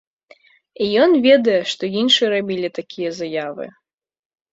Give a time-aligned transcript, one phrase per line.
[0.85, 3.69] І ён ведае, што іншыя рабілі такія заявы.